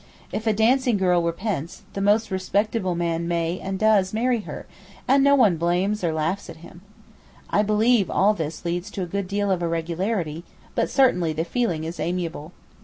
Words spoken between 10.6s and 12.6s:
but certainly the feeling is amiable.